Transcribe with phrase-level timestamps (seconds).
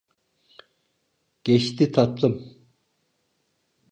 [1.43, 2.57] Geçti tatlım.